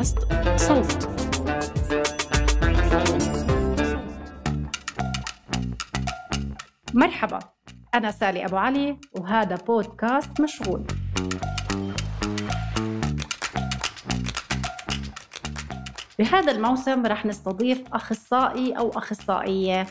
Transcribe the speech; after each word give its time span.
بودكاست 0.00 0.18
صوت. 0.56 1.08
مرحبا 6.94 7.38
أنا 7.94 8.10
سالي 8.10 8.44
أبو 8.44 8.56
علي 8.56 8.96
وهذا 9.18 9.56
بودكاست 9.56 10.40
مشغول. 10.40 10.86
بهذا 16.18 16.52
الموسم 16.52 17.06
رح 17.06 17.26
نستضيف 17.26 17.82
أخصائي 17.92 18.78
أو 18.78 18.90
أخصائية 18.90 19.86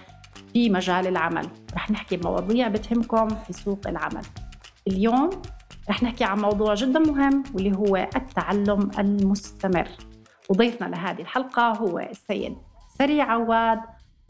في 0.53 0.69
مجال 0.69 1.07
العمل. 1.07 1.49
رح 1.73 1.91
نحكي 1.91 2.17
مواضيع 2.17 2.67
بتهمكم 2.67 3.27
في 3.27 3.53
سوق 3.53 3.87
العمل. 3.87 4.25
اليوم 4.87 5.29
رح 5.89 6.03
نحكي 6.03 6.23
عن 6.23 6.39
موضوع 6.39 6.73
جدا 6.73 6.99
مهم 6.99 7.43
واللي 7.53 7.77
هو 7.77 7.95
التعلم 7.95 8.91
المستمر. 8.99 9.89
وضيفنا 10.49 10.87
لهذه 10.87 11.21
الحلقة 11.21 11.67
هو 11.71 11.99
السيد 11.99 12.57
سري 12.97 13.21
عواد 13.21 13.79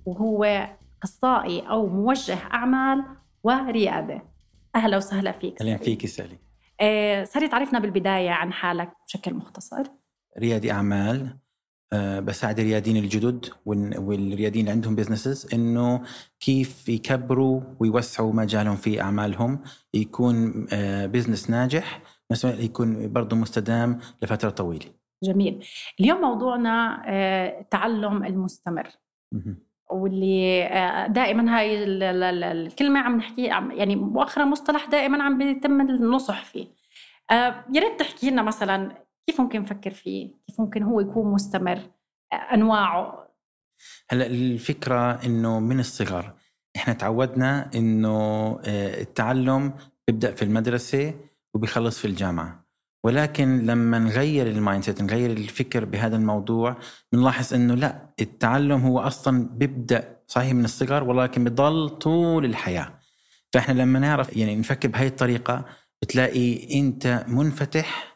وهو 0.06 0.70
أخصائي 1.04 1.60
أو 1.70 1.88
موجه 1.88 2.38
أعمال 2.54 3.04
وريادة. 3.44 4.22
أهلا 4.76 4.98
وسهلا 4.98 5.32
فيك 5.32 5.62
أهلا 5.62 5.78
فيك 5.78 6.06
سالي. 6.06 6.40
آه 6.82 7.24
سري 7.24 7.48
تعرفنا 7.48 7.80
بالبداية 7.80 8.30
عن 8.30 8.54
حالك 8.54 8.92
بشكل 9.08 9.34
مختصر. 9.34 9.84
ريادي 10.38 10.72
أعمال. 10.72 11.22
أه 11.22 11.49
بساعد 12.20 12.60
الرياديين 12.60 12.98
الجدد 12.98 13.46
وال- 13.66 14.00
والرياديين 14.00 14.66
اللي 14.66 14.72
عندهم 14.72 14.96
بزنسز 14.96 15.54
إنه 15.54 16.02
كيف 16.40 16.90
يكبروا 16.90 17.62
ويوسعوا 17.80 18.34
مجالهم 18.34 18.76
في 18.76 19.02
أعمالهم 19.02 19.60
يكون 19.94 20.68
بزنس 21.12 21.50
ناجح 21.50 22.02
بس 22.30 22.46
يكون 22.46 23.14
برضه 23.14 23.36
مستدام 23.36 24.00
لفترة 24.22 24.50
طويلة. 24.50 24.86
جميل 25.24 25.66
اليوم 26.00 26.22
موضوعنا 26.22 27.04
آه 27.08 27.60
التعلم 27.62 28.24
المستمر 28.26 28.88
مهم. 29.32 29.58
واللي 29.92 30.64
آه، 30.64 31.08
دائما 31.08 31.58
هاي 31.60 31.84
ال- 31.84 32.04
ال- 32.04 32.24
ال- 32.24 32.44
الكلمة 32.44 33.00
عم 33.00 33.18
نحكي 33.18 33.44
يعني 33.44 33.96
مؤخرا 33.96 34.46
مصطلح 34.46 34.86
دائما 34.86 35.24
عم 35.24 35.38
بيتم 35.38 35.82
النصح 35.82 36.46
فيه 36.46 36.68
آه، 37.32 37.66
يا 37.74 37.82
ريت 37.82 38.00
تحكي 38.00 38.30
لنا 38.30 38.42
مثلا 38.42 38.92
كيف 39.30 39.42
ممكن 39.42 39.62
نفكر 39.62 39.92
فيه؟ 39.92 40.28
كيف 40.48 40.62
ممكن 40.62 40.84
هو 40.84 41.00
يكون 41.00 41.34
مستمر؟ 41.34 41.80
أنواعه. 42.54 43.28
هلأ 44.10 44.26
الفكرة 44.26 45.26
إنه 45.26 45.60
من 45.60 45.80
الصغر. 45.80 46.34
إحنا 46.76 46.94
تعودنا 46.94 47.70
إنه 47.76 48.10
آه، 48.66 49.02
التعلم 49.02 49.74
بيبدأ 50.08 50.32
في 50.32 50.42
المدرسة 50.42 51.14
وبيخلص 51.54 52.00
في 52.00 52.06
الجامعة. 52.06 52.66
ولكن 53.04 53.66
لما 53.66 54.00
نغير 54.00 54.48
ال 54.48 54.84
mindset 54.84 55.02
نغير 55.02 55.32
الفكر 55.32 55.86
بهذا 55.86 56.16
الموضوع 56.16 56.78
بنلاحظ 57.12 57.54
إنه 57.54 57.76
لأ 57.76 58.14
التعلم 58.22 58.82
هو 58.82 59.00
أصلا 59.00 59.50
بيبدأ 59.52 60.18
صحيح 60.28 60.54
من 60.54 60.66
الصغر 60.66 61.04
ولكن 61.04 61.44
بضل 61.44 61.90
طول 61.90 62.46
الحياة. 62.46 63.00
فإحنا 63.54 63.74
لما 63.74 64.00
نعرف 64.00 64.38
يعني 64.38 64.56
نفكر 64.56 64.88
بهي 64.88 65.08
الطريقة 65.08 65.66
بتلاقي 66.02 66.80
أنت 66.80 67.26
منفتح 67.28 68.09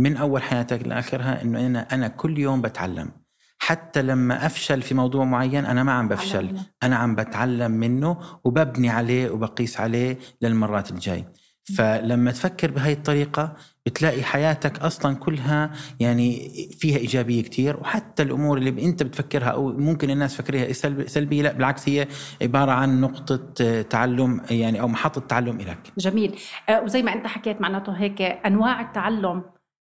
من 0.00 0.16
أول 0.16 0.42
حياتك 0.42 0.86
لآخرها 0.88 1.42
إنه 1.42 1.66
أنا 1.66 1.94
أنا 1.94 2.08
كل 2.08 2.38
يوم 2.38 2.60
بتعلم. 2.62 3.10
حتى 3.58 4.02
لما 4.02 4.46
أفشل 4.46 4.82
في 4.82 4.94
موضوع 4.94 5.24
معين 5.24 5.66
أنا 5.66 5.82
ما 5.82 5.92
عم 5.92 6.08
بفشل. 6.08 6.56
أنا 6.82 6.96
عم 6.96 7.14
بتعلم 7.14 7.70
منه 7.70 8.16
وببني 8.44 8.88
عليه 8.90 9.30
وبقيس 9.30 9.80
عليه 9.80 10.18
للمرات 10.42 10.90
الجاي. 10.90 11.24
فلما 11.76 12.30
تفكر 12.30 12.70
بهاي 12.70 12.92
الطريقة 12.92 13.52
بتلاقي 13.86 14.22
حياتك 14.22 14.78
أصلا 14.78 15.16
كلها 15.16 15.70
يعني 16.00 16.50
فيها 16.78 16.98
إيجابية 16.98 17.42
كتير. 17.42 17.76
وحتى 17.80 18.22
الأمور 18.22 18.58
اللي 18.58 18.84
أنت 18.84 19.02
بتفكرها 19.02 19.48
أو 19.48 19.72
ممكن 19.72 20.10
الناس 20.10 20.34
فكرها 20.36 20.72
سلب- 20.72 21.08
سلبية 21.08 21.42
لا 21.42 21.52
بالعكس 21.52 21.88
هي 21.88 22.08
عبارة 22.42 22.72
عن 22.72 23.00
نقطة 23.00 23.40
آه، 23.60 23.82
تعلم 23.82 24.40
يعني 24.50 24.80
أو 24.80 24.88
محطة 24.88 25.20
تعلم 25.20 25.58
لك 25.58 25.92
جميل. 25.98 26.38
آه، 26.68 26.80
وزي 26.82 27.02
ما 27.02 27.12
أنت 27.12 27.26
حكيت 27.26 27.60
معناته 27.60 27.92
هيك 27.92 28.22
أنواع 28.22 28.80
التعلم 28.80 29.42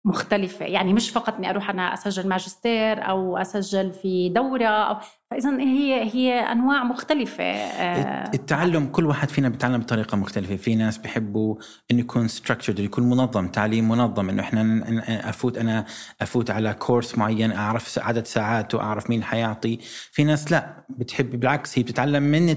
مختلفة. 0.06 0.66
يعني 0.66 0.94
مش 0.94 1.10
فقط 1.10 1.34
إني 1.34 1.50
أروح 1.50 1.70
أنا 1.70 1.94
أسجل 1.94 2.28
ماجستير 2.30 3.10
أو 3.10 3.38
أسجل 3.38 3.94
في 3.94 4.30
دورة 4.30 4.66
أو 4.66 4.98
فإذا 5.32 5.58
هي 5.60 6.04
هي 6.16 6.34
أنواع 6.40 6.84
مختلفة. 6.84 7.44
آه، 7.44 8.32
التعلم 8.34 8.88
كل 8.88 9.06
واحد 9.06 9.30
فينا 9.30 9.50
بيتعلم 9.50 9.78
بطريقة 9.78 10.18
مختلفة. 10.18 10.56
في 10.56 10.76
ناس 10.76 10.98
بيحبوا 10.98 11.56
إنه 11.92 12.00
يكون 12.00 12.28
structured 12.30 12.80
يكون 12.80 13.10
منظم 13.10 13.48
تعليم 13.48 13.90
منظم 13.90 14.30
إنه 14.30 14.42
إحنا 14.44 14.64
ن- 14.64 14.94
ن- 14.96 15.00
أفوت 15.10 15.58
أنا 15.58 15.86
أفوت 16.22 16.52
على 16.52 16.74
كورس 16.74 17.18
معين 17.18 17.52
أعرف 17.52 17.88
س- 17.88 18.00
عدد 18.00 18.26
ساعات 18.26 18.76
وأعرف 18.76 19.10
مين 19.10 19.24
حيعطي. 19.24 19.78
في 20.12 20.24
ناس 20.24 20.52
لا 20.52 20.86
بتحب 20.90 21.40
بالعكس 21.40 21.80
هي 21.80 21.84
بتتعلم 21.84 22.24
من. 22.24 22.56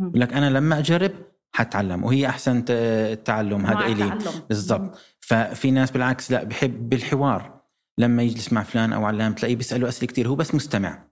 بقول 0.00 0.20
لك 0.20 0.32
أنا 0.32 0.50
لما 0.50 0.78
أجرب 0.78 1.10
حتعلم 1.52 2.04
وهي 2.04 2.26
أحسن 2.26 2.64
التعلم 2.70 3.66
هذا 3.66 3.86
إلي. 3.86 4.18
بالضبط. 4.48 4.98
ففي 5.26 5.70
ناس 5.70 5.90
بالعكس 5.90 6.30
لا 6.32 6.44
بحب 6.44 6.88
بالحوار. 6.88 7.60
لما 7.98 8.22
يجلس 8.22 8.52
مع 8.52 8.62
فلان 8.62 8.92
أو 8.92 9.04
علان 9.04 9.34
تلاقيه 9.34 9.56
بيسأله 9.56 9.88
أسئلة 9.88 10.12
كثير 10.12 10.28
هو 10.28 10.34
بس 10.34 10.54
مستمع. 10.54 11.06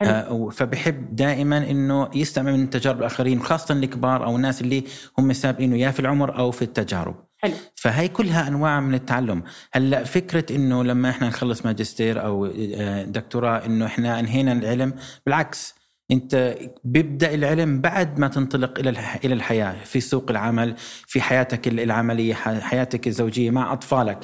حلو. 0.00 0.10
آه، 0.10 0.50
فبحب 0.50 1.16
دائما 1.16 1.70
إنه 1.70 2.10
يستمع 2.14 2.50
من 2.50 2.70
تجارب 2.70 2.98
الآخرين 2.98 3.42
خاصه 3.42 3.74
الكبار 3.74 4.24
أو 4.24 4.36
الناس 4.36 4.60
اللي 4.60 4.84
هم 5.18 5.32
سابقينه 5.32 5.76
يا 5.76 5.90
في 5.90 6.00
العمر 6.00 6.38
أو 6.38 6.50
في 6.50 6.62
التجارب. 6.62 7.26
حلو. 7.38 7.52
فهي 7.74 8.08
كلها 8.08 8.48
أنواع 8.48 8.80
من 8.80 8.94
التعلم. 8.94 9.42
هلأ 9.72 10.04
فكرة 10.04 10.56
إنه 10.56 10.84
لما 10.84 11.10
إحنا 11.10 11.28
نخلص 11.28 11.66
ماجستير 11.66 12.24
أو 12.24 12.46
آه، 12.46 13.04
دكتوراه 13.04 13.66
إنه 13.66 13.86
إحنا 13.86 14.20
أنهينا 14.20 14.52
العلم 14.52 14.94
بالعكس 15.26 15.74
انت 16.10 16.56
بيبدأ 16.84 17.34
العلم 17.34 17.80
بعد 17.80 18.18
ما 18.18 18.28
تنطلق 18.28 18.78
إلى 18.78 18.90
إلى 19.24 19.34
الحياة 19.34 19.84
في 19.84 20.00
سوق 20.00 20.30
العمل 20.30 20.74
في 21.06 21.20
حياتك 21.20 21.68
العملية 21.68 22.34
حياتك 22.34 23.06
الزوجية 23.06 23.50
مع 23.50 23.72
أطفالك. 23.72 24.18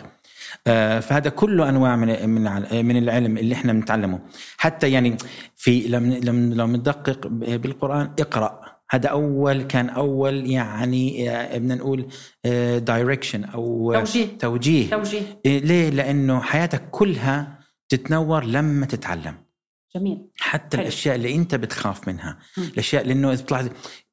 آه، 0.66 1.00
فهذا 1.00 1.30
كله 1.30 1.68
أنواع 1.68 1.96
من 1.96 2.28
من 2.28 2.46
الع- 2.46 2.82
من 2.82 2.96
العلم 2.96 3.38
اللي 3.38 3.54
إحنا 3.54 3.72
بنتعلمه. 3.72 4.20
حتى 4.56 4.90
يعني 4.92 5.16
في 5.56 5.80
لما 5.88 6.14
لما 6.14 6.54
لو 6.54 6.66
ندقق 6.66 7.26
بالقرآن 7.26 8.10
اقرأ. 8.20 8.60
هذا 8.90 9.08
أول 9.08 9.62
كان 9.62 9.88
أول 9.88 10.50
يعني 10.50 11.30
آه، 11.30 11.58
بدنا 11.58 11.74
نقول 11.74 12.06
دايركشن 12.78 13.44
أو 13.44 13.92
توجيه. 13.94 14.26
توجيه. 14.38 14.90
توجيه. 14.90 15.22
إيه، 15.46 15.60
ليه؟ 15.60 15.90
لأنه 15.90 16.40
حياتك 16.40 16.82
كلها 16.90 17.58
تتنور 17.88 18.44
لما 18.44 18.86
تتعلم. 18.86 19.34
جميل. 19.96 20.28
حتى 20.38 20.76
حلو. 20.76 20.86
الأشياء 20.86 21.14
اللي 21.16 21.34
أنت 21.34 21.54
بتخاف 21.54 22.08
منها. 22.08 22.38
مم. 22.58 22.64
الأشياء 22.64 23.06
لأنه 23.06 23.32
إذا 23.32 23.42
بتلاحظ 23.42 23.68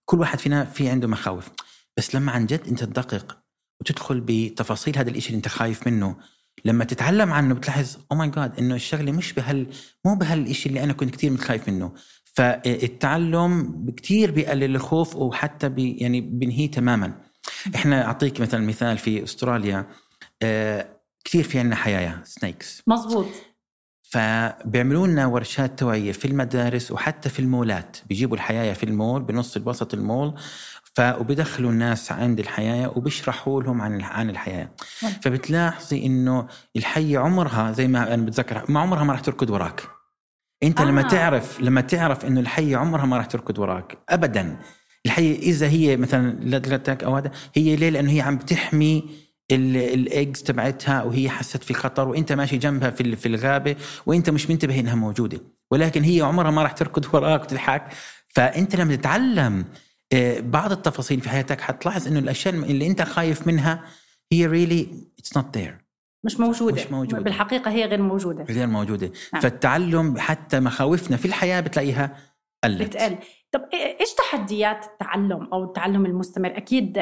كل 0.06 0.20
واحد 0.20 0.40
فينا 0.40 0.66
في 0.66 0.90
عنده 0.90 1.08
مخاوف. 1.08 1.50
بس 1.98 2.16
لما 2.16 2.32
عن 2.32 2.46
جد 2.46 2.62
أنت 2.68 2.84
تدقق 2.84 3.38
وتدخل 3.82 4.22
بتفاصيل 4.26 4.98
هذا 4.98 5.10
الشيء 5.10 5.28
اللي 5.28 5.38
أنت 5.38 5.48
خايف 5.48 5.88
منه 5.88 6.16
لما 6.66 6.86
تتعلم 6.86 7.34
عنه 7.34 7.54
بتلاحظ 7.56 7.98
oh 8.12 8.16
my 8.16 8.30
God 8.30 8.60
إنه 8.60 8.76
الشغلة 8.76 9.12
مش 9.12 9.34
بهال 9.34 9.68
مو 10.06 10.16
بهالشيء 10.16 10.70
اللي 10.70 10.84
أنا 10.84 10.94
كنت 10.94 11.16
كثير 11.16 11.32
متخايف 11.32 11.70
منه. 11.70 11.94
فالتعلم 12.34 13.86
كثير 13.98 14.32
بيقلل 14.32 14.76
الخوف 14.76 15.16
وحتى 15.16 15.70
بي 15.70 15.92
يعني 15.92 16.22
بينهيه 16.22 16.72
تماما. 16.72 17.22
إحنا 17.76 18.06
أعطيك 18.06 18.42
مثلا 18.42 18.66
مثال 18.68 18.98
في 18.98 19.24
أستراليا 19.24 19.88
آه 20.42 21.00
كثير 21.24 21.44
في 21.44 21.60
عندنا 21.60 21.76
حيايا 21.76 22.22
snakes 22.24 22.84
مزبوط 22.88 23.26
فبيعملوا 24.10 25.08
لنا 25.08 25.26
ورشات 25.26 25.80
توعية 25.80 26.12
في 26.12 26.26
المدارس 26.26 26.92
وحتى 26.92 27.30
في 27.30 27.40
المولات. 27.40 27.98
بيجيبوا 28.06 28.36
الحيايه 28.36 28.74
في 28.74 28.84
المول 28.84 29.22
بنص 29.22 29.56
الوسط 29.56 29.94
المول 29.94 30.34
ف 30.96 31.02
وبيدخلوا 31.02 31.72
الناس 31.72 32.12
عند 32.12 32.40
الحيايه 32.40 32.88
وبيشرحوا 32.88 33.64
لهم 33.64 33.82
عن 33.82 34.02
عن 34.02 34.30
الحياة. 34.30 34.70
نعم. 35.04 35.12
فبتلاحظي 35.22 36.06
إنه 36.06 36.48
الحية 36.76 37.20
عمرها 37.20 37.72
زي 37.72 37.88
ما 37.88 38.14
أنا 38.14 38.26
بتذكر 38.26 38.72
ما 38.72 38.80
عمرها 38.80 39.04
ما 39.04 39.14
راح 39.14 39.22
تركض 39.22 39.50
وراك. 39.50 39.84
أنت 40.64 40.82
آه. 40.82 40.86
لما 40.86 41.02
تعرف 41.02 41.62
لما 41.62 41.82
تعرف 41.82 42.26
إنه 42.26 42.40
الحية 42.40 42.78
عمرها 42.78 43.06
ما 43.06 43.18
راح 43.18 43.26
تركض 43.26 43.60
وراك 43.60 43.98
ابدا. 44.10 44.58
الحية 45.06 45.40
إذا 45.40 45.68
هي 45.68 45.98
مثلا 45.98 46.32
لدغتك 46.42 47.04
أو 47.04 47.16
هذا 47.16 47.32
هي 47.56 47.76
ليه؟ 47.76 47.90
لأنه 47.90 48.12
هي 48.12 48.22
عم 48.22 48.38
بتحمي 48.38 49.10
الايجز 49.52 50.44
تبعتها 50.44 51.04
وهي 51.04 51.30
حست 51.30 51.64
في 51.64 51.74
خطر 51.74 52.08
وانت 52.08 52.32
ماشي 52.32 52.58
جنبها 52.58 52.90
في 52.90 53.16
في 53.16 53.26
الغابة 53.26 53.76
وانت 54.06 54.30
مش 54.30 54.50
منتبه 54.50 54.80
إنها 54.80 54.96
موجودة. 54.96 55.40
ولكن 55.72 56.04
هي 56.04 56.22
عمرها 56.22 56.52
ما 56.52 56.64
راح 56.64 56.72
تركض 56.72 57.16
وراك 57.16 57.42
وتضحك. 57.42 57.84
فأنت 58.28 58.76
لما 58.76 58.96
تتعلم 58.96 59.66
آه، 60.14 60.40
بعض 60.40 60.72
التفاصيل 60.72 61.22
في 61.22 61.30
حياتك 61.30 61.62
حتلاحظ 61.62 62.08
إنه 62.08 62.20
الأشياء 62.20 62.56
اللي 62.56 62.88
أنت 62.88 63.02
خايف 63.02 63.48
منها 63.48 63.84
هي 64.32 64.46
really 64.46 64.88
it's 65.20 65.38
not 65.38 65.58
there 65.58 65.78
مش 66.24 66.40
موجودة. 66.40 66.76
مش 66.76 66.92
موجودة. 66.92 67.22
بالحقيقة 67.22 67.72
هي 67.72 67.86
غير 67.86 68.02
موجودة. 68.02 68.44
غير 68.44 68.68
موجودة. 68.68 69.12
نعم. 69.34 69.42
فالتعلم 69.42 70.18
حتى 70.18 70.60
مخاوفنا 70.60 71.18
في 71.18 71.26
الحياة 71.26 71.60
بتلاقيها 71.60 72.18
قلت. 72.64 72.82
بتقل. 72.82 73.18
طب 73.52 73.62
إيش 73.74 74.14
تحديات 74.14 74.86
التعلم 74.86 75.50
أو 75.54 75.64
التعلم 75.64 76.06
المستمر؟ 76.06 76.58
أكيد 76.58 77.00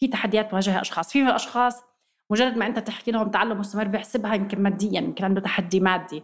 في 0.00 0.08
تحديات 0.08 0.50
تواجهها 0.50 0.80
أشخاص. 0.80 1.12
في 1.12 1.34
أشخاص 1.34 1.82
مجرد 2.30 2.56
ما 2.56 2.66
أنت 2.66 2.78
تحكي 2.78 3.10
لهم 3.10 3.30
تعلم 3.30 3.58
مستمر 3.58 3.84
بيحسبها 3.84 4.34
يمكن 4.34 4.62
ماديا 4.62 5.00
يمكن 5.00 5.24
عنده 5.24 5.40
تحدي 5.40 5.80
مادي. 5.80 6.22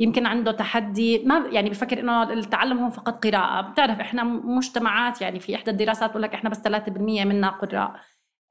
يمكن 0.00 0.26
عنده 0.26 0.52
تحدي 0.52 1.18
ما 1.18 1.48
يعني 1.52 1.70
بفكر 1.70 2.00
إنه 2.00 2.32
التعلم 2.32 2.78
هو 2.78 2.90
فقط 2.90 3.26
قراءة. 3.26 3.70
بتعرف 3.70 4.00
إحنا 4.00 4.24
مجتمعات 4.24 5.20
يعني 5.20 5.40
في 5.40 5.54
إحدى 5.54 5.70
الدراسات 5.70 6.10
بقول 6.10 6.22
لك 6.22 6.34
إحنا 6.34 6.50
بس 6.50 6.58
3% 6.58 7.24
منا 7.24 7.48
قراء. 7.48 8.00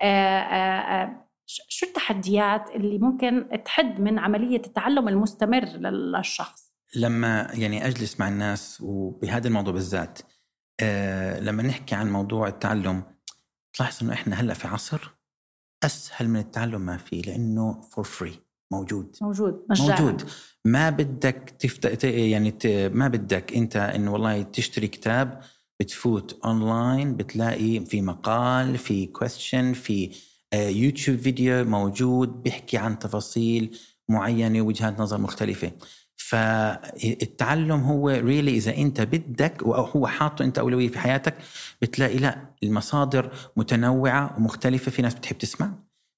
آه، 0.01 0.39
آه، 0.39 1.03
آه، 1.03 1.29
شو 1.45 1.85
التحديات 1.85 2.69
اللي 2.75 2.97
ممكن 2.97 3.47
تحد 3.65 3.99
من 3.99 4.19
عملية 4.19 4.61
التعلم 4.67 5.07
المستمر 5.07 5.65
للشخص؟ 5.65 6.73
لما 6.95 7.47
يعني 7.53 7.87
أجلس 7.87 8.19
مع 8.19 8.27
الناس 8.27 8.81
وبهذا 8.81 9.47
الموضوع 9.47 9.73
بالذات 9.73 10.19
لما 11.41 11.63
نحكي 11.63 11.95
عن 11.95 12.11
موضوع 12.11 12.47
التعلم 12.47 13.03
تلاحظ 13.73 14.03
إنه 14.03 14.13
إحنا 14.13 14.35
هلأ 14.35 14.53
في 14.53 14.67
عصر 14.67 15.09
أسهل 15.83 16.29
من 16.29 16.39
التعلم 16.39 16.81
ما 16.81 16.97
في 16.97 17.21
لأنه 17.21 17.81
for 17.81 18.03
free 18.03 18.39
موجود. 18.71 19.15
موجود 19.21 19.65
مجانا. 19.69 20.01
موجود. 20.01 20.29
ما 20.65 20.89
بدك 20.89 21.55
تفت... 21.59 22.03
يعني 22.03 22.51
ت... 22.51 22.67
ما 22.93 23.07
بدك 23.07 23.53
أنت 23.53 23.75
إنه 23.75 24.13
والله 24.13 24.41
تشتري 24.41 24.87
كتاب 24.87 25.41
بتفوت 25.79 26.39
اونلاين 26.45 27.15
بتلاقي 27.15 27.85
في 27.85 28.01
مقال 28.01 28.77
في 28.77 29.05
question 29.06 29.74
في 29.73 30.11
يوتيوب 30.53 31.19
فيديو 31.19 31.65
موجود 31.65 32.43
بيحكي 32.43 32.77
عن 32.77 32.99
تفاصيل 32.99 33.77
معينة 34.09 34.61
وجهات 34.61 34.99
نظر 34.99 35.17
مختلفة. 35.17 35.71
فالتعلم 36.18 37.81
هو 37.81 38.10
really 38.09 38.51
إذا 38.51 38.77
أنت 38.77 39.01
بدك 39.01 39.62
وهو 39.62 40.07
حاطه 40.07 40.45
أنت 40.45 40.60
أولوية 40.60 40.88
في 40.88 41.00
حياتك 41.00 41.38
بتلاقي 41.81 42.18
لا 42.18 42.38
المصادر 42.63 43.31
متنوعة 43.56 44.36
ومختلفة 44.38 44.92
في 44.92 45.01
ناس 45.01 45.13
بتحب 45.13 45.38
تسمع 45.38 45.68
في 45.68 45.74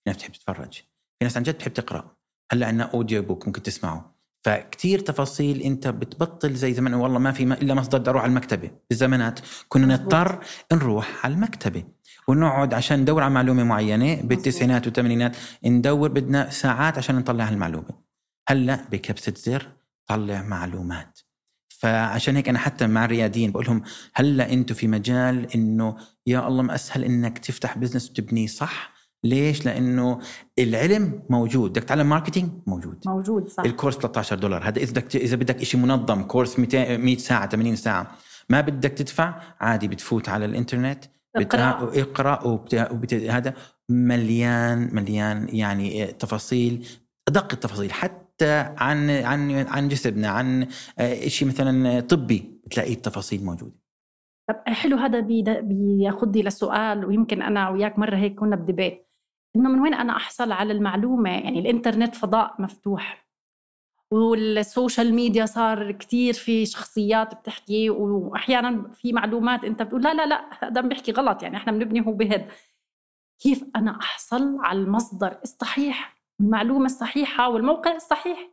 ناس 0.08 0.16
بتحب 0.16 0.32
تتفرج 0.32 0.74
في 1.20 1.24
ناس 1.26 1.38
عن 1.38 1.44
جد 1.44 1.56
بتحب 1.56 1.74
تقرأ. 1.74 2.16
هلأ 2.52 2.68
عندنا 2.68 2.84
audio 2.94 3.22
book 3.22 3.48
ممكن 3.48 3.64
تسمعه. 3.64 4.16
فكتير 4.46 5.00
تفاصيل 5.00 5.62
أنت 5.62 5.88
بتبطل 5.88 6.54
زي 6.54 6.74
زمان 6.74 6.94
والله 6.94 7.20
ما 7.20 7.32
في 7.32 7.44
إلا 7.44 7.74
مصدر 7.74 7.98
بدي 7.98 8.10
أروح 8.10 8.24
على 8.24 8.30
المكتبة. 8.30 8.72
بالزمانات 8.90 9.40
كنا 9.70 9.96
نضطر 9.96 10.40
نروح 10.74 11.26
على 11.26 11.34
المكتبة 11.34 11.84
ونقعد 12.28 12.74
عشان 12.74 13.00
ندور 13.00 13.24
على 13.24 13.34
معلومة 13.34 13.64
معينة 13.64 14.22
بالتسعينات 14.22 14.86
والثمانينات. 14.86 15.38
ندور 15.66 16.10
بدنا 16.10 16.50
ساعات 16.50 16.98
عشان 16.98 17.16
نطلع 17.16 17.50
المعلومه 17.50 17.90
هلأ 18.50 18.86
بكبسة 18.92 19.34
زر 19.38 19.72
طلع 20.08 20.42
معلومات. 20.42 21.20
فعشان 21.70 22.36
هيك 22.36 22.50
أنا 22.50 22.60
حتى 22.60 22.88
مع 22.88 23.06
الرياديين 23.06 23.52
بقول 23.52 23.66
لهم 23.66 23.82
هلأ 24.14 24.54
أنتم 24.54 24.76
في 24.76 24.88
مجال 24.88 25.54
إنه 25.56 25.96
يا 26.28 26.48
الله 26.48 26.64
ما 26.64 26.76
أسهل 26.76 27.04
إنك 27.04 27.38
تفتح 27.38 27.78
business 27.78 28.10
وتبنيه 28.10 28.48
صح؟ 28.48 28.96
ليش؟ 29.24 29.66
لأنه 29.66 30.20
العلم 30.60 31.24
موجود، 31.30 31.72
بدك 31.72 31.84
تتعلم 31.84 32.10
marketing 32.10 32.52
موجود. 32.68 33.04
موجود 33.06 33.50
صح. 33.50 33.64
ال 33.64 33.69
course 33.69 33.98
13 33.98 34.36
دولار، 34.36 34.68
هذا 34.68 34.80
إذا 34.80 34.92
بدك 34.92 35.16
إذا 35.16 35.36
بدك 35.36 35.64
شيء 35.64 35.80
منظم 35.82 36.24
course 36.24 36.60
200 36.60 36.98
100 36.98 37.18
ساعة 37.18 37.50
80 37.50 37.76
ساعة. 37.76 38.12
ما 38.50 38.62
بدك 38.62 38.92
تدفع؟ 38.92 39.42
عادي 39.60 39.88
بتفوت 39.88 40.30
على 40.30 40.46
الإنترنت. 40.46 41.06
اقرأ. 41.36 41.92
اقرأ 42.02 42.44
وبت... 42.44 42.88
وبت... 42.92 43.14
هذا 43.14 43.54
مليان 43.90 44.90
مليان 44.96 45.48
يعني 45.50 46.06
تفاصيل 46.06 46.88
ادق 47.28 47.54
التفاصيل 47.54 47.94
حتى 47.94 48.25
عن 48.78 49.10
عن 49.10 49.52
عن 49.68 49.88
جسدنا 49.88 50.28
عن 50.30 50.68
آه، 51.00 51.28
شيء 51.28 51.48
مثلا 51.48 52.00
طبي 52.00 52.62
بتلاقي 52.66 52.94
التفاصيل 52.94 53.46
موجودة. 53.46 53.76
طب 54.50 54.56
حلو 54.68 54.98
هذا 54.98 55.20
بياخذني 55.20 56.44
لسؤال 56.44 57.06
ويمكن 57.06 57.42
أنا 57.42 57.70
وياك 57.70 58.00
مرة 58.00 58.16
هيك 58.16 58.36
كنا 58.36 58.56
ب 58.56 58.63
debate 58.63 59.08
إنه 59.56 59.70
من 59.70 59.80
وين 59.80 59.94
أنا 59.94 60.16
أحصل 60.16 60.52
على 60.52 60.74
المعلومة؟ 60.74 61.30
يعني 61.30 61.60
الإنترنت 61.60 62.16
فضاء 62.16 62.56
مفتوح 62.60 63.26
وال 64.12 64.37
social 64.37 65.14
media 65.14 65.46
صار 65.46 65.92
كتير 65.92 66.34
في 66.34 66.66
شخصيات 66.66 67.36
بتحكي 67.36 67.90
واحيانا 67.90 68.92
في 68.94 69.14
معلومات 69.14 69.64
أنت 69.64 69.82
بتقول 69.82 70.04
لا 70.04 70.14
لا 70.14 70.26
لا 70.26 70.50
هذا 70.64 70.82
بيحكي 70.82 71.12
غلط 71.12 71.44
يعني 71.44 71.58
إحنا 71.58 71.72
بنبني 71.72 72.08
هو 72.08 72.12
بهد 72.12 72.48
كيف 73.40 73.64
أنا 73.76 74.00
أحصل 74.00 74.58
على 74.60 74.80
المصدر؟ 74.80 75.40
الصحيح؟ 75.44 76.15
المعلومة 76.42 76.86
الصحيحة 76.86 77.50
والموقع 77.50 77.96
الصحيح. 77.96 78.52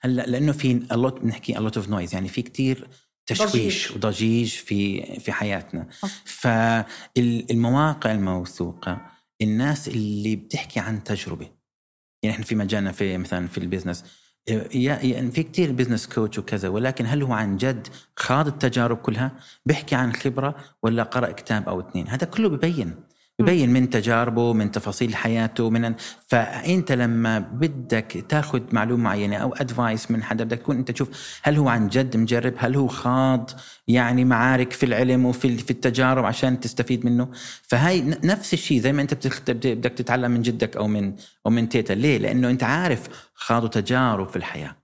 هلأ 0.00 0.22
لأنه 0.26 0.52
في 0.52 0.72
a 0.92 0.99
lot 0.99 1.20
بنحكي 1.20 1.54
a 1.54 1.58
lot 1.58 1.82
of 1.82 1.86
noise 1.86 2.14
يعني 2.14 2.28
في 2.28 2.42
كتير 2.42 2.88
تشويش 3.26 3.52
ضجيج. 3.52 3.96
وضجيج 3.96 4.48
في 4.48 5.02
في 5.20 5.32
حياتنا. 5.32 5.88
فالمواقع 6.24 8.12
الموثوقة 8.12 9.06
الناس 9.42 9.88
اللي 9.88 10.36
بتحكي 10.36 10.80
عن 10.80 11.04
تجربة. 11.04 11.50
يعني 12.22 12.34
إحنا 12.34 12.44
في 12.44 12.54
مجالنا 12.54 12.92
في 12.92 13.18
مثلا 13.18 13.46
في 13.46 13.58
ال 13.58 13.63
business 13.63 14.04
يعني 14.74 15.30
في 15.30 15.42
كتير 15.42 15.72
business 15.72 16.06
coach 16.06 16.38
وكذا 16.38 16.68
ولكن 16.68 17.06
هل 17.06 17.22
هو 17.22 17.32
عن 17.32 17.56
جد 17.56 17.88
خاض 18.16 18.46
التجارب 18.46 18.96
كلها 18.96 19.32
بيحكي 19.66 19.94
عن 19.94 20.12
خبرة 20.12 20.56
ولا 20.82 21.02
قرأ 21.02 21.32
كتاب 21.32 21.68
أو 21.68 21.80
اثنين؟ 21.80 22.08
هذا 22.08 22.26
كله 22.26 22.48
ببين. 22.48 23.05
ببين 23.38 23.72
من 23.72 23.90
تجاربه 23.90 24.52
من 24.52 24.70
تفاصيل 24.70 25.16
حياته 25.16 25.70
من 25.70 25.94
فأنت 26.26 26.92
لما 26.92 27.38
بدك 27.38 28.24
تاخذ 28.28 28.60
معلومة 28.72 29.02
معينة 29.02 29.36
أو 29.36 29.54
advice 29.54 30.10
من 30.10 30.22
حدا 30.22 30.44
بدك 30.44 30.58
تكون 30.58 30.76
أنت 30.76 30.90
تشوف 30.90 31.38
هل 31.42 31.56
هو 31.56 31.68
عن 31.68 31.88
جد 31.88 32.16
مجرب 32.16 32.54
هل 32.56 32.76
هو 32.76 32.88
خاض 32.88 33.50
يعني 33.88 34.24
معارك 34.24 34.72
في 34.72 34.86
العلم 34.86 35.26
وفي 35.26 35.58
في 35.58 35.70
التجارب 35.70 36.24
عشان 36.24 36.60
تستفيد 36.60 37.06
منه. 37.06 37.28
فهاي 37.62 38.00
نفس 38.24 38.54
الشيء 38.54 38.80
زي 38.80 38.92
ما 38.92 39.02
أنت 39.02 39.14
بدك 39.50 39.92
تتعلم 39.92 40.30
من 40.30 40.42
جدك 40.42 40.76
أو 40.76 40.88
من 40.88 41.14
أو 41.46 41.50
من 41.50 41.68
تيتا. 41.68 41.92
ليه؟ 41.92 42.18
لأنه 42.18 42.50
أنت 42.50 42.62
عارف 42.62 43.08
خاضوا 43.34 43.68
تجارب 43.68 44.28
في 44.28 44.36
الحياة. 44.36 44.76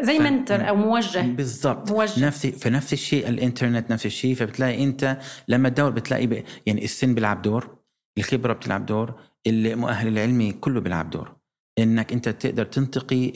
زي 0.00 0.18
mentor 0.18 0.68
أو 0.68 0.76
موجه. 0.76 1.20
بالضبط. 1.20 1.90
موجه. 1.90 2.26
نفس 2.26 2.46
فنفس 2.46 2.92
الشيء 2.92 3.28
الإنترنت 3.28 3.90
نفس 3.90 4.06
الشيء. 4.06 4.34
فبتلاقي 4.34 4.84
أنت 4.84 5.18
لما 5.48 5.68
تدور 5.68 5.90
بتلاقي 5.90 6.42
يعني 6.66 6.84
السن 6.84 7.14
بيلعب 7.14 7.42
دور. 7.42 7.75
الخبرة 8.18 8.52
بتلعب 8.52 8.86
دور 8.86 9.20
المؤهل 9.46 10.08
العلمي 10.08 10.52
كله 10.52 10.80
بيلعب 10.80 11.10
دور. 11.10 11.36
إنك 11.78 12.12
أنت 12.12 12.28
تقدر 12.28 12.64
تنتقي 12.64 13.32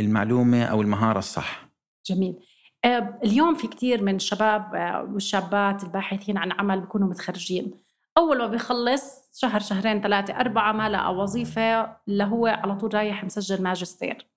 المعلومة 0.00 0.64
أو 0.64 0.82
المهارة 0.82 1.18
الصح. 1.18 1.68
جميل. 2.06 2.36
آه، 2.84 3.18
اليوم 3.24 3.54
في 3.54 3.66
كثير 3.66 4.02
من 4.02 4.14
الشباب 4.16 4.74
آه، 4.74 5.02
والشابات 5.02 5.84
الباحثين 5.84 6.38
عن 6.38 6.52
عمل 6.52 6.80
بيكونوا 6.80 7.08
متخرجين. 7.08 7.70
أول 8.18 8.38
ما 8.38 8.46
بيخلص 8.46 9.30
شهر 9.40 9.60
شهرين 9.60 10.00
ثلاثة 10.00 10.40
أربعة 10.40 10.72
ما 10.72 10.88
لقى 10.88 11.14
وظيفة 11.14 11.96
اللي 12.08 12.24
هو 12.24 12.46
على 12.46 12.76
طول 12.76 12.94
رايح 12.94 13.24
مسجل 13.24 13.62
ماجستير. 13.62 14.28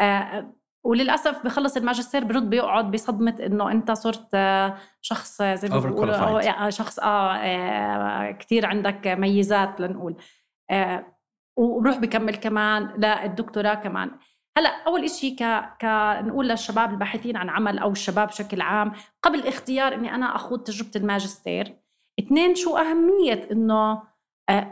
آه، 0.00 0.52
وللأسف 0.84 1.44
بخلص 1.44 1.76
الماجستير 1.76 2.24
برد 2.24 2.50
بيقعد 2.50 2.90
بصدمه 2.90 3.36
إنه 3.46 3.72
أنت 3.72 3.90
صرت 3.90 4.28
آه، 4.34 4.76
شخص 5.00 5.42
زي 5.42 5.68
ما 5.68 5.78
بيقولوا 5.78 6.40
يعني 6.40 6.70
شخص 6.70 6.98
آه, 6.98 7.34
آه 7.36 8.30
كثير 8.30 8.66
عندك 8.66 9.06
ميزات 9.06 9.80
لنقول. 9.80 10.16
آه 10.70 11.06
وبروح 11.56 11.98
بكمل 11.98 12.36
كمان 12.36 12.90
لا 12.98 13.24
الدكتوراه 13.24 13.74
كمان. 13.74 14.10
هلأ 14.58 14.68
أول 14.86 15.10
شيء 15.10 15.36
ك 15.36 15.42
ك 15.80 15.84
نقول 16.26 16.48
للشباب 16.48 16.90
الباحثين 16.90 17.36
عن 17.36 17.48
عمل 17.48 17.78
أو 17.78 17.90
الشباب 17.92 18.28
بشكل 18.28 18.60
عام 18.60 18.92
قبل 19.22 19.46
اختيار 19.46 19.94
إني 19.94 20.14
أنا 20.14 20.36
أخوض 20.36 20.62
تجربة 20.62 20.90
الماجستير 20.96 21.76
اثنين 22.18 22.54
شو 22.54 22.76
أهمية 22.76 23.48
إنه 23.52 23.74
آه، 23.74 24.09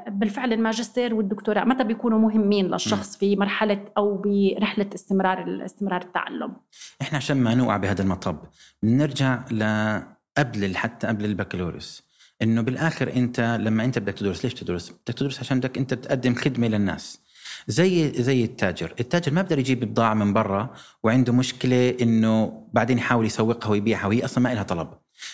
بالفعل 0.09 0.53
الماجستير 0.53 1.15
والدكتوراه 1.15 1.65
متى 1.65 1.85
بيكونوا 1.85 2.19
مهمين 2.19 2.67
للشخص 2.67 3.17
في 3.17 3.37
مرحلة 3.37 3.85
أو 3.97 4.17
برحلة 4.17 4.87
استمرار 4.95 5.65
استمرار 5.65 6.03
التعلم؟ 6.03 6.57
إحنا 7.03 7.19
عشان 7.19 7.37
ما 7.37 7.55
نوقع 7.55 7.77
بهذا 7.77 8.03
المطب 8.03 8.39
بنرجع 8.83 9.45
لقبل 9.51 10.77
حتى 10.77 11.07
قبل 11.07 11.25
البكالوريوس. 11.25 12.09
إنه 12.43 12.61
بالآخر 12.61 13.13
أنت 13.17 13.41
لما 13.61 13.85
أنت 13.85 13.99
بدك 13.99 14.15
تدرس 14.15 14.45
ليش 14.45 14.55
تدرس؟ 14.55 14.91
بدك 14.91 15.19
تدرس 15.19 15.41
عشان 15.41 15.59
بدك 15.59 15.79
أنت 15.79 15.95
تقدم 15.95 16.35
خدمة 16.35 16.69
للناس. 16.69 17.21
زي 17.67 18.13
زي 18.23 18.45
التاجر، 18.45 18.95
التاجر 19.01 19.33
ما 19.33 19.43
بقدر 19.43 19.59
يجيب 19.59 19.85
بضاعة 19.85 20.15
من 20.15 20.33
برا 20.33 20.71
وعنده 21.03 21.33
مشكلة 21.33 21.97
إنه 22.03 22.67
بعدين 22.73 22.99
يحاول 22.99 23.27
يسوقها 23.27 23.71
ويبيعها 23.71 24.07
وهي 24.07 24.25
أصلا 24.25 24.45
ما 24.45 24.55
لها 24.55 24.63
طلب. 24.63 24.89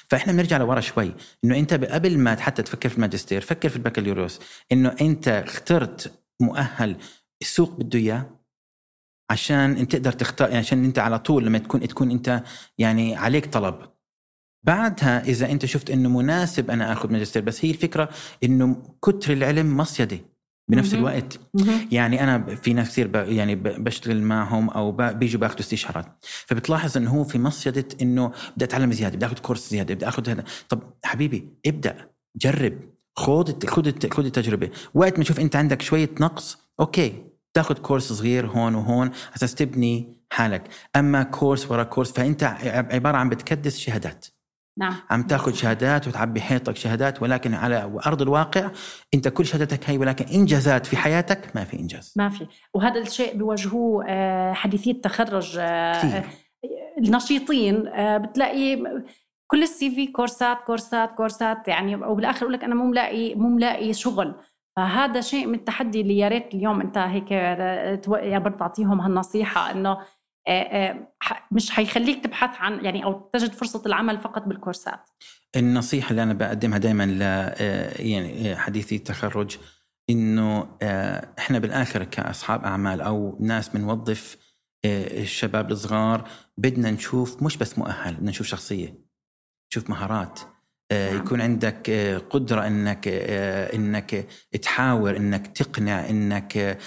فإحنا 0.09 0.33
بنرجع 0.33 0.57
لورا 0.57 0.81
شوي. 0.81 1.15
إنه 1.45 1.59
أنت 1.59 1.75
قبل 1.75 2.19
ما 2.19 2.37
حتى 2.37 2.63
تفكر 2.63 2.89
في 2.89 2.97
الماجستير 2.97 3.41
فكر 3.41 3.69
في 3.69 3.77
البكالوريوس. 3.77 4.41
إنه 4.73 4.97
أنت 5.01 5.29
اخترت 5.29 6.25
مؤهل 6.41 6.97
السوق 7.43 7.71
بده 7.81 7.99
إياه 7.99 8.31
عشان 9.31 9.89
تقدر 9.89 10.13
تختار 10.13 10.49
يعني 10.49 10.59
عشان 10.59 10.85
أنت 10.85 10.99
على 10.99 11.19
طول 11.19 11.47
لما 11.47 11.59
تكون 11.59 11.89
تكون 11.89 12.11
أنت 12.11 12.43
يعني 12.79 13.17
عليك 13.17 13.47
طلب. 13.53 13.95
بعدها 14.67 15.25
إذا 15.25 15.51
أنت 15.51 15.67
شفت 15.67 15.91
إنه 15.91 16.09
مناسب 16.09 16.71
أنا 16.71 16.93
آخذ 16.93 17.13
ماجستير 17.13 17.43
بس 17.43 17.65
هي 17.65 17.71
الفكرة 17.71 18.09
إنه 18.45 18.97
كتر 19.03 19.33
العلم 19.33 19.77
مصيدة. 19.77 20.19
بنفس 20.69 20.95
الوقت. 20.95 21.41
يعني 21.93 22.23
أنا 22.23 22.55
في 22.55 22.73
ناس 22.73 22.91
كثير 22.91 23.11
يعني 23.15 23.55
بشتغل 23.57 24.23
معهم 24.23 24.71
أو 24.71 24.93
بيجوا 24.93 25.41
باخذوا 25.41 25.61
استشارات 25.61 26.07
فبتلاحظ 26.47 26.97
إنه 26.97 27.11
هو 27.11 27.25
في 27.25 27.39
مصيدة 27.39 27.89
إنه 28.03 28.33
بدي 28.57 28.65
أتعلم 28.65 28.93
زيادة 28.93 29.17
بدي 29.17 29.27
آخذ 29.27 29.39
course 29.39 29.71
زيادة 29.71 29.95
بدي 29.95 30.09
آخذ 30.09 30.29
هذا. 30.29 30.45
طب 30.69 30.83
حبيبي 31.05 31.49
ابدأ 31.67 32.09
جرب 32.37 32.79
خذ 33.17 33.67
خذ 33.67 33.93
خذ 34.11 34.25
التجربة. 34.25 34.71
وقت 34.95 35.19
ما 35.19 35.25
تشوف 35.25 35.41
أنت 35.41 35.57
عندك 35.57 35.83
شوية 35.83 36.11
نقص 36.21 36.59
okay 36.81 37.25
تاخذ 37.55 37.75
course 37.75 38.13
صغير 38.13 38.47
هون 38.47 38.75
وهون 38.75 39.11
أساس 39.37 39.55
تبني 39.55 40.25
حالك. 40.31 40.63
أما 40.97 41.23
كورس 41.23 41.71
ورا 41.71 41.83
كورس 41.83 42.13
فأنت 42.13 42.45
عبارة 42.93 43.17
عن 43.17 43.29
بتكدس 43.29 43.79
شهادات. 43.79 44.27
نعم. 44.79 44.95
عم 45.11 45.23
تاخذ 45.23 45.55
شهادات 45.55 46.09
وتعبي 46.09 46.41
حيطك 46.41 46.77
شهادات 46.77 47.23
ولكن 47.23 47.55
على 47.55 48.01
أرض 48.07 48.23
الواقع 48.23 48.71
أنت 49.15 49.29
كل 49.29 49.47
شهادتك 49.47 49.91
هي 49.91 49.99
ولكن 49.99 50.25
انجازات 50.25 50.87
في 50.87 50.97
حياتك 50.97 51.57
ما 51.57 51.65
في 51.65 51.81
إنجاز. 51.81 52.15
ما 52.17 52.29
في. 52.29 52.47
وهذا 52.75 53.01
الشيء 53.01 53.37
بيواجهوه 53.37 54.05
آه، 54.09 54.53
حديثي 54.53 54.91
التخرج 54.91 55.57
آه، 55.61 56.25
النشيطين 56.99 57.89
آه، 57.89 58.17
بتلاقي 58.19 58.83
كل 59.47 59.63
السي 59.63 59.91
في 59.91 60.07
كورسات 60.07 60.59
كورسات 60.67 61.15
كورسات 61.15 61.69
يعني 61.69 61.97
وبالآخر 61.97 62.43
يقول 62.43 62.53
لك 62.53 62.65
أنا 62.65 62.75
مو 62.75 62.85
ملاقي 62.85 63.35
مو 63.35 63.49
ملاقي 63.49 63.93
شغل. 63.93 64.35
فهذا 64.77 65.21
شيء 65.21 65.47
من 65.47 65.55
التحدي 65.55 66.01
اللي 66.01 66.19
يا 66.19 66.29
ريت 66.29 66.55
اليوم 66.55 66.81
أنت 66.81 66.99
هيك 66.99 67.31
يا 67.31 68.39
برد 68.39 68.57
تعطيهم 68.57 69.01
هالنصيحة 69.01 69.71
إنه 69.71 69.99
مش 71.51 71.71
حيخليك 71.71 72.25
تبحث 72.25 72.57
عن 72.61 72.85
يعني 72.85 73.05
أو 73.05 73.31
تجد 73.33 73.53
فرصة 73.53 73.83
العمل 73.87 74.21
فقط 74.21 74.43
بالكورسات 74.43 75.11
النصيحة 75.57 76.11
اللي 76.11 76.23
أنا 76.23 76.33
بقدمها 76.33 76.79
دائما 76.79 77.07
ل 77.07 77.21
يعني 78.07 78.57
حديثي 78.57 78.97
التخرج 78.97 79.57
إنه 80.11 80.69
إحنا 81.39 81.59
بالآخر 81.59 82.05
كأصحاب 82.05 82.65
أعمال 82.65 83.01
أو 83.01 83.39
ناس 83.41 83.69
بنوظف 83.69 84.37
الشباب 84.87 85.71
الصغار 85.71 86.29
بدنا 86.59 86.91
نشوف 86.91 87.43
مش 87.43 87.57
بس 87.57 87.79
مؤهل 87.79 88.15
بدنا 88.15 88.31
نشوف 88.31 88.47
شخصية 88.47 88.95
نشوف 89.71 89.91
مهارات 89.91 90.41
آه،. 90.41 90.54
يكون 90.93 91.41
عندك 91.41 91.91
آه، 91.91 92.19
قدرة 92.19 92.67
إنك 92.67 93.09
آه، 93.09 93.77
إنك 93.77 94.27
تحاور 94.63 95.17
إنك 95.17 95.47
تقنع 95.47 96.09
إنك 96.11 96.79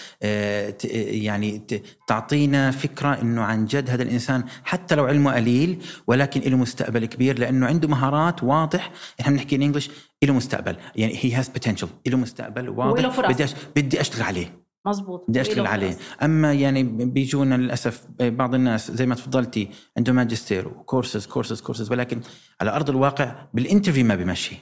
يعني 0.91 1.61
تعطينا 2.07 2.71
فكرة 2.71 3.21
إنه 3.21 3.43
عن 3.43 3.65
جد 3.65 3.89
هذا 3.89 4.03
الإنسان 4.03 4.43
حتى 4.63 4.95
لو 4.95 5.05
علمه 5.05 5.33
قليل 5.33 5.83
ولكن 6.07 6.41
له 6.41 6.57
مستقبل 6.57 7.05
كبير 7.05 7.39
لأنه 7.39 7.67
عنده 7.67 7.87
مهارات 7.87 8.43
واضح. 8.43 8.91
إحنا 9.21 9.33
بنحكي 9.33 9.55
انجلش 9.55 9.89
له 10.23 10.33
مستقبل. 10.33 10.75
يعني 10.95 11.19
هي 11.21 11.33
هاز 11.33 11.49
بوتنشل 11.49 11.87
له 12.07 12.17
مستقبل 12.17 12.69
واضح. 12.69 12.91
بدي 13.31 13.45
بدي 13.75 14.01
أشتغل 14.01 14.23
عليه. 14.23 14.66
مزبوط 14.87 15.25
بدي 15.27 15.41
اشتغل 15.41 15.67
عليه. 15.67 15.97
أما 16.23 16.53
يعني 16.53 16.83
بيجونا 16.83 17.55
للأسف 17.55 18.07
بعض 18.19 18.55
الناس 18.55 18.91
زي 18.91 19.05
ما 19.05 19.15
تفضلتي 19.15 19.69
عنده 19.97 20.13
ماجستير 20.13 20.67
و 20.67 20.75
courses 20.75 21.25
courses 21.25 21.61
courses 21.61 21.91
ولكن 21.91 22.21
على 22.61 22.75
أرض 22.75 22.89
الواقع 22.89 23.35
بال 23.53 23.63
interview 23.63 24.05
ما 24.05 24.15
بيمشي. 24.15 24.55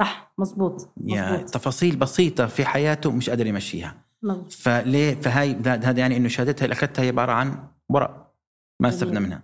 صح 0.00 0.32
مزبوط, 0.38 0.92
يعني 0.96 1.44
تفاصيل 1.44 1.96
بسيطة 1.96 2.46
في 2.46 2.64
حياته 2.64 3.10
مش 3.10 3.30
قادر 3.30 3.46
يمشيها. 3.46 3.96
مزبوط. 4.22 4.52
فليه؟ 4.52 5.14
فهاي 5.14 5.56
هذا 5.66 6.00
يعني 6.00 6.16
إنه 6.16 6.28
شهادتها 6.28 6.64
اللي 6.64 6.72
أخذتها 6.72 7.02
هي 7.02 7.08
عبارة 7.08 7.32
عن 7.32 7.68
ورق 7.88 8.34
ما 8.80 8.88
استفدنا 8.88 9.20
منها. 9.20 9.42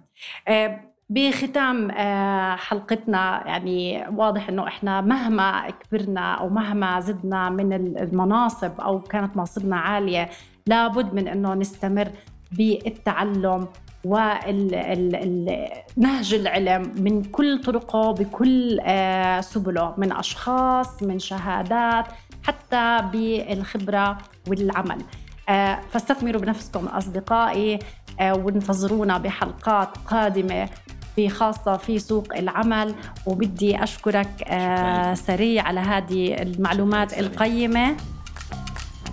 آه 0.49 0.86
بختام 1.09 1.91
آه، 1.91 2.57
حلقتنا. 2.57 3.43
يعني 3.47 4.05
واضح 4.17 4.49
إنه 4.49 4.67
إحنا 4.69 5.01
مهما 5.01 5.71
كبرنا 5.71 6.35
أو 6.35 6.49
مهما 6.49 7.01
زدنا 7.01 7.51
من 7.51 7.73
المناصب 7.73 8.81
أو 8.81 9.01
كانت 9.01 9.37
مناصبنا 9.37 9.77
عالية 9.77 10.31
لابد 10.67 11.15
من 11.15 11.29
إنه 11.29 11.55
نستمر 11.55 12.09
بالتعلم 12.53 13.69
ونهج 14.05 15.15
العلم 16.35 16.93
من 16.97 17.25
كل 17.25 17.61
طرقه 17.61 18.13
بكل 18.13 18.81
آه، 18.81 19.41
سبله 19.41 19.95
من 19.97 20.13
أشخاص 20.13 21.03
من 21.03 21.19
شهادات 21.19 22.07
حتى 22.47 23.01
بالخبرة 23.13 24.19
والعمل. 24.49 24.99
آه، 25.49 25.81
فاستثمروا 25.91 26.41
بنفسكم 26.41 26.87
أصدقائي 26.87 27.79
وانتظرونا 28.21 29.19
بحلقات 29.19 29.99
قادمة. 29.99 30.69
خاصة 31.29 31.77
في 31.77 31.99
سوق 31.99 32.37
العمل 32.37 32.95
وبدي 33.27 33.83
أشكرك 33.83 34.43
آه 34.47 35.15
سريع 35.15 35.63
على 35.63 35.81
هذه 35.81 36.43
المعلومات 36.43 37.19
القيمة. 37.19 37.97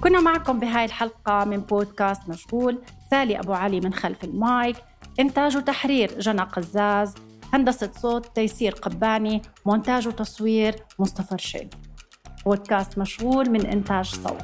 كنا 0.02 0.22
معكم 0.22 0.60
بهاي 0.60 0.86
الحلقة 0.86 1.46
من 1.46 1.58
بودكاست 1.58 2.30
مشغول. 2.30 2.82
سالي 3.12 3.40
أبو 3.40 3.54
علي 3.54 3.80
من 3.80 3.94
خلف 3.94 4.24
المايك. 4.24 4.76
إنتاج 5.20 5.58
وتحرير 5.58 6.20
جنى 6.20 6.42
قزاز. 6.42 7.16
هندسة 7.54 7.92
صوت 8.02 8.36
تيسير 8.36 8.72
قباني. 8.72 9.42
مونتاج 9.66 10.08
وتصوير 10.08 10.76
مصطفى 11.00 11.36
رشيد. 11.36 11.76
بودكاست 12.46 12.98
مشغول 12.98 13.50
من 13.50 13.66
إنتاج 13.66 14.06
صوت. 14.06 14.44